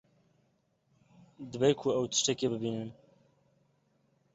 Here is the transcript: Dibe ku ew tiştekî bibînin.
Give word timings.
Dibe 1.49 1.69
ku 1.79 1.87
ew 1.99 2.05
tiştekî 2.11 2.47
bibînin. 2.51 2.91